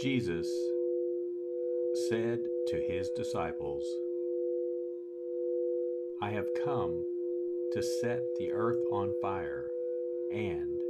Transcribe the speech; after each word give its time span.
Jesus 0.00 0.50
said 2.08 2.40
to 2.68 2.80
his 2.80 3.10
disciples, 3.10 3.84
I 6.22 6.30
have 6.30 6.46
come 6.64 7.04
to 7.72 7.82
set 7.82 8.22
the 8.38 8.50
earth 8.50 8.82
on 8.90 9.12
fire, 9.20 9.66
and 10.32 10.80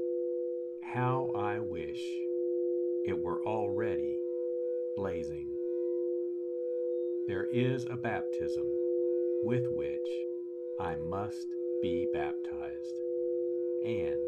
how 0.81 1.33
I 1.35 1.59
wish 1.59 2.01
it 3.05 3.21
were 3.21 3.45
already 3.45 4.17
blazing. 4.97 5.49
There 7.27 7.49
is 7.53 7.87
a 7.91 7.97
baptism 7.97 8.67
with 9.43 9.65
which 9.73 10.09
I 10.79 10.95
must 11.09 11.49
be 11.83 12.07
baptized, 12.13 13.01
and 13.85 14.21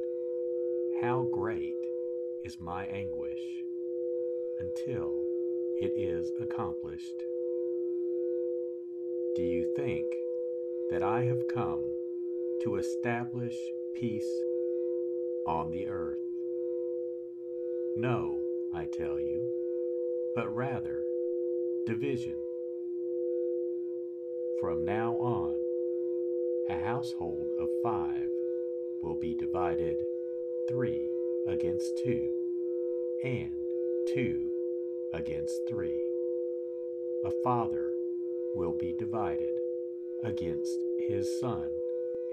how 1.01 1.29
great 1.33 1.77
is 2.45 2.59
my 2.61 2.85
anguish 2.87 3.62
until 4.63 5.13
it 5.81 5.93
is 5.97 6.31
accomplished. 6.41 7.25
Do 9.35 9.43
you 9.43 9.73
think 9.75 10.07
that 10.91 11.03
I 11.03 11.25
have 11.25 11.49
come 11.53 11.83
to 12.63 12.77
establish 12.77 13.57
peace 13.95 14.31
on 15.47 15.71
the 15.71 15.89
earth? 15.89 16.19
No, 17.97 18.39
I 18.73 18.87
tell 18.97 19.19
you, 19.19 19.43
but 20.37 20.55
rather 20.55 21.03
division. 21.87 22.37
From 24.61 24.85
now 24.85 25.15
on, 25.15 25.55
a 26.71 26.85
household 26.85 27.49
of 27.59 27.69
five 27.83 28.29
will 29.03 29.19
be 29.21 29.35
divided 29.35 29.97
three 30.69 31.09
against 31.49 31.91
two, 32.05 32.31
and 33.25 33.51
two 34.15 34.52
against 35.13 35.61
three. 35.69 36.01
A 37.25 37.31
father 37.45 37.93
will 38.55 38.77
be 38.79 38.95
divided 38.99 39.55
against 40.25 40.79
his 41.09 41.29
son, 41.41 41.69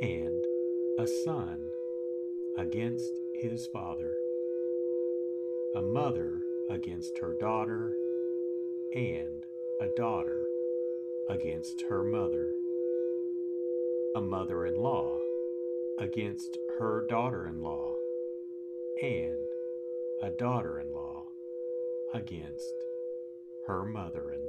and 0.01 0.43
a 0.99 1.07
son 1.25 1.57
against 2.57 3.11
his 3.35 3.67
father, 3.67 4.13
a 5.75 5.81
mother 5.81 6.41
against 6.69 7.17
her 7.19 7.35
daughter, 7.39 7.93
and 8.95 9.43
a 9.81 9.87
daughter 9.95 10.45
against 11.29 11.83
her 11.89 12.03
mother, 12.03 12.51
a 14.15 14.21
mother 14.21 14.65
in 14.65 14.75
law 14.75 15.17
against 15.99 16.57
her 16.79 17.05
daughter 17.09 17.47
in 17.47 17.61
law, 17.61 17.93
and 19.01 19.37
a 20.23 20.29
daughter 20.29 20.79
in 20.79 20.91
law 20.93 21.23
against 22.13 22.78
her 23.69 23.85
mother 23.85 24.31
in 24.33 24.48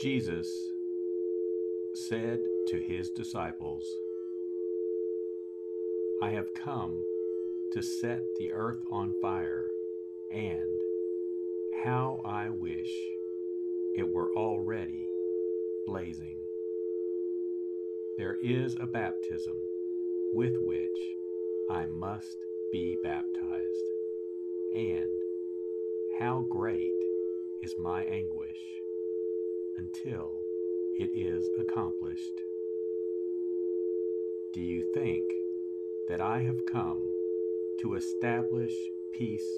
Jesus 0.00 0.48
said 1.92 2.38
to 2.68 2.78
his 2.78 3.10
disciples, 3.10 3.84
I 6.22 6.30
have 6.30 6.54
come 6.54 7.02
to 7.72 7.82
set 7.82 8.22
the 8.38 8.52
earth 8.52 8.78
on 8.92 9.12
fire, 9.20 9.66
and 10.32 10.70
how 11.82 12.20
I 12.24 12.48
wish 12.48 12.92
it 13.96 14.08
were 14.08 14.32
already 14.36 15.08
blazing. 15.84 16.36
There 18.18 18.36
is 18.40 18.76
a 18.78 18.86
baptism 18.86 19.56
with 20.32 20.54
which 20.60 21.00
I 21.72 21.86
must 21.86 22.38
be 22.70 22.96
baptized, 23.02 23.88
and 24.76 25.10
how 26.20 26.46
great 26.48 26.92
is 27.64 27.74
my 27.80 28.04
anguish 28.04 28.77
until 29.78 30.32
it 30.98 31.10
is 31.14 31.48
accomplished. 31.60 32.42
Do 34.52 34.60
you 34.60 34.92
think 34.92 35.24
that 36.08 36.20
I 36.20 36.42
have 36.42 36.66
come 36.66 37.00
to 37.80 37.94
establish 37.94 38.74
peace 39.12 39.48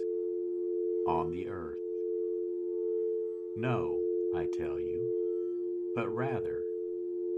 on 1.06 1.31
the 1.31 1.49
earth? 1.49 1.78
No, 3.56 3.99
I 4.34 4.46
tell 4.52 4.78
you, 4.78 5.00
but 5.94 6.14
rather 6.14 6.62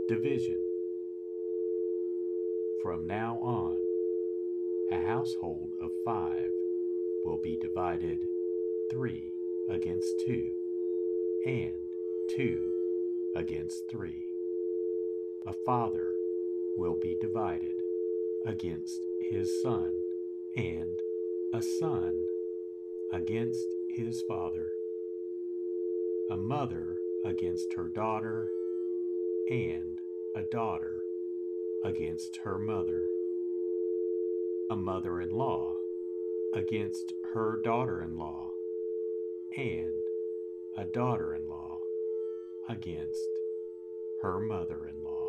division. 0.08 0.58
From 2.82 3.06
now 3.06 3.38
on, 3.40 3.76
a 4.90 5.06
household 5.06 5.70
of 5.80 5.90
five 6.04 6.50
will 7.24 7.40
be 7.40 7.56
divided 7.60 8.18
three 8.90 9.30
against 9.70 10.20
two, 10.26 10.50
and 11.46 11.72
two 12.36 12.72
against 13.36 13.88
three. 13.90 14.24
A 15.46 15.52
father 15.66 16.14
will 16.76 16.98
be 17.00 17.16
divided 17.20 17.74
against 18.46 19.02
his 19.20 19.62
son, 19.62 19.92
and 20.56 20.98
a 21.52 21.60
son 21.60 22.14
against 23.12 23.66
his 23.90 24.22
father, 24.26 24.70
a 26.30 26.36
mother 26.36 26.96
against 27.24 27.74
her 27.74 27.88
daughter, 27.88 28.48
and 29.50 29.98
a 30.34 30.42
daughter 30.42 31.02
against 31.84 32.38
her 32.44 32.58
mother, 32.58 33.02
a 34.70 34.76
mother 34.76 35.20
in 35.20 35.30
law 35.30 35.74
against 36.54 37.12
her 37.34 37.60
daughter 37.62 38.02
in 38.02 38.16
law, 38.16 38.50
and 39.56 39.92
a 40.78 40.84
daughter 40.84 41.34
in 41.34 41.46
law 41.46 41.61
against 42.68 43.28
her 44.22 44.40
mother 44.40 44.86
in 44.88 45.02
law. 45.02 45.28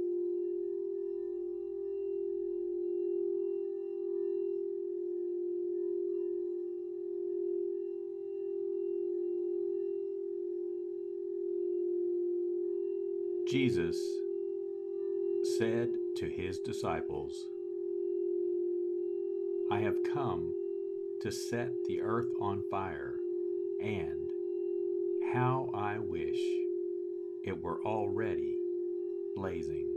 Jesus 13.51 13.97
said 15.57 15.89
to 16.15 16.29
his 16.29 16.57
disciples, 16.59 17.49
I 19.69 19.81
have 19.81 19.97
come 20.13 20.53
to 21.21 21.33
set 21.33 21.73
the 21.85 22.01
earth 22.01 22.29
on 22.39 22.63
fire, 22.71 23.15
and 23.83 24.29
how 25.33 25.69
I 25.73 25.99
wish 25.99 26.39
it 27.43 27.61
were 27.61 27.81
already 27.83 28.55
blazing. 29.35 29.89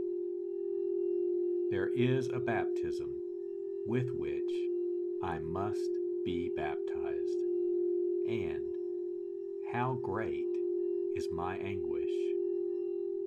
There 1.71 1.91
is 1.95 2.27
a 2.33 2.39
baptism 2.39 3.09
with 3.87 4.09
which 4.11 4.51
I 5.23 5.39
must 5.39 5.89
be 6.25 6.51
baptized, 6.57 7.39
and 8.27 8.65
how 9.71 9.97
great 10.03 10.43
is 11.15 11.29
my 11.31 11.55
anguish 11.55 12.11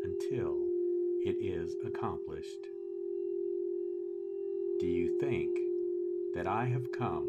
until 0.05 0.57
it 1.25 1.37
is 1.41 1.77
accomplished. 1.85 2.69
Do 4.81 4.87
you 4.87 5.19
think 5.19 5.51
that 6.35 6.47
I 6.47 6.65
have 6.65 6.93
come 6.93 7.29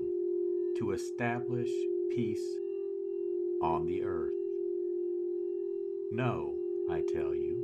to 0.77 0.91
establish 0.91 1.71
peace 2.11 2.45
on 3.61 3.85
the 3.85 4.03
earth? 4.03 4.33
No, 6.11 6.55
I 6.89 7.01
tell 7.01 7.33
you, 7.33 7.63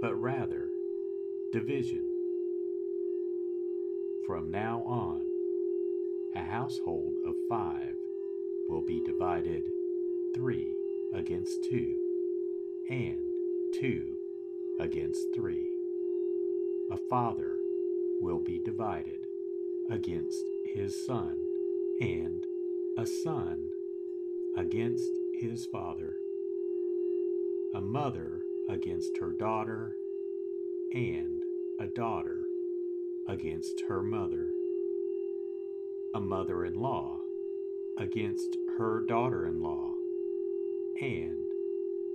but 0.00 0.14
rather 0.14 0.68
division. 1.52 2.04
From 4.26 4.50
now 4.50 4.82
on, 4.86 5.22
a 6.36 6.42
household 6.42 7.14
of 7.26 7.34
five 7.48 7.94
will 8.68 8.82
be 8.82 9.02
divided 9.04 9.64
three 10.34 10.72
against 11.12 11.64
two, 11.64 11.96
and 12.88 13.29
two 13.72 14.16
against 14.80 15.34
three. 15.34 15.68
A 16.90 16.96
father 17.08 17.56
will 18.20 18.38
be 18.38 18.58
divided 18.64 19.26
against 19.90 20.44
his 20.74 21.06
son, 21.06 21.36
and 22.00 22.44
a 22.98 23.06
son 23.06 23.70
against 24.56 25.10
his 25.40 25.66
father, 25.66 26.16
a 27.74 27.80
mother 27.80 28.42
against 28.68 29.16
her 29.18 29.30
daughter, 29.30 29.94
and 30.92 31.42
a 31.80 31.86
daughter 31.86 32.38
against 33.28 33.82
her 33.88 34.02
mother, 34.02 34.48
a 36.14 36.20
mother 36.20 36.64
in 36.64 36.74
law 36.74 37.20
against 37.98 38.56
her 38.78 39.00
daughter 39.06 39.46
in 39.46 39.62
law, 39.62 39.94
and 41.00 41.46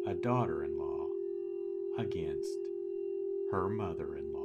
a 0.07 0.13
daughter 0.13 0.63
in 0.63 0.77
law 0.77 0.84
against 1.97 2.57
her 3.51 3.69
mother 3.69 4.15
in 4.15 4.31
law. 4.31 4.44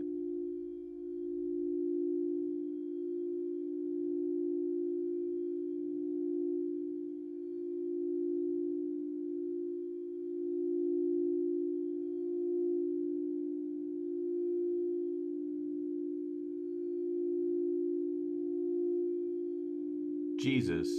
Jesus 20.41 20.89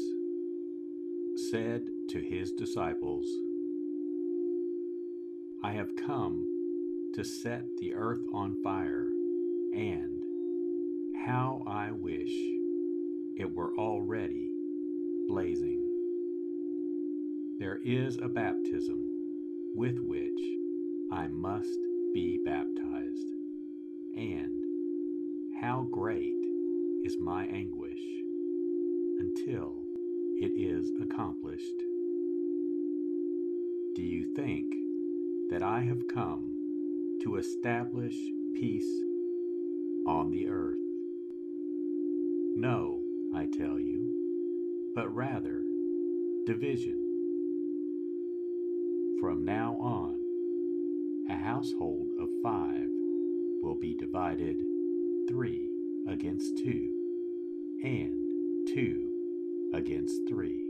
said 1.51 1.83
to 2.11 2.21
his 2.21 2.53
disciples, 2.53 3.27
I 5.65 5.73
have 5.73 5.97
come 5.97 6.47
to 7.15 7.25
set 7.25 7.65
the 7.81 7.93
earth 7.93 8.21
on 8.33 8.63
fire, 8.63 9.09
and 9.75 10.23
how 11.27 11.65
I 11.67 11.91
wish 11.91 12.31
it 13.37 13.53
were 13.53 13.77
already 13.77 14.49
blazing. 15.27 15.89
There 17.59 17.81
is 17.85 18.19
a 18.19 18.29
baptism 18.29 19.03
with 19.75 19.99
which 19.99 20.41
I 21.11 21.27
must 21.27 21.81
be 22.15 22.39
baptized, 22.45 23.29
and 24.17 24.63
how 25.61 25.89
great 25.91 26.37
is 27.03 27.17
my 27.19 27.47
anguish 27.47 28.22
until 29.23 29.73
it 30.41 30.51
is 30.57 30.91
accomplished. 31.01 31.79
Do 33.95 34.03
you 34.03 34.35
think 34.35 34.75
that 35.51 35.63
I 35.63 35.83
have 35.83 36.09
come 36.09 36.51
to 37.23 37.37
establish 37.37 38.17
peace 38.55 38.91
on 40.09 40.33
the 40.33 40.49
earth? 40.49 40.79
No, 42.57 43.01
I 43.33 43.47
tell 43.47 43.79
you, 43.79 44.91
but 44.93 45.15
rather 45.15 45.63
division. 46.45 46.99
From 49.21 49.45
now 49.45 49.77
on, 49.77 50.17
a 51.31 51.37
household 51.37 52.09
of 52.19 52.29
five 52.43 52.89
will 53.63 53.79
be 53.81 53.95
divided 53.95 54.57
three 55.29 55.69
against 56.09 56.59
two, 56.59 56.91
and 57.85 58.67
two 58.67 59.12
against 59.73 60.29
three. 60.29 60.67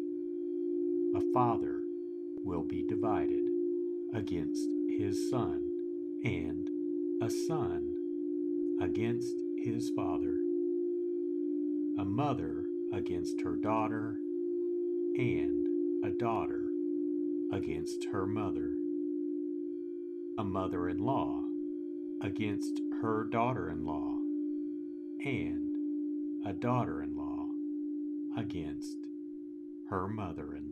A 1.17 1.21
father 1.35 1.81
will 2.45 2.63
be 2.63 2.83
divided 2.83 3.45
against 4.15 4.69
his 4.89 5.31
son, 5.31 5.69
and 6.25 6.69
a 7.23 7.31
son 7.31 7.95
against 8.81 9.37
his 9.59 9.91
father. 9.97 10.37
A 11.99 12.05
mother 12.05 12.65
against 12.93 13.41
her 13.43 13.57
daughter, 13.57 14.19
and 15.17 16.05
a 16.05 16.11
daughter 16.11 16.69
against 17.53 18.07
her 18.13 18.27
mother. 18.27 18.73
A 20.39 20.45
mother 20.45 20.89
in 20.89 20.99
law 20.99 21.43
against 22.23 22.81
her 23.03 23.25
daughter 23.25 23.71
in 23.71 23.85
law, 23.85 24.17
and 25.25 25.77
a 26.47 26.53
daughter 26.53 27.03
in 27.03 27.15
law 27.17 27.22
against 28.37 28.97
her 29.91 30.09
mother 30.09 30.55
in 30.55 30.71
law. 30.71 30.72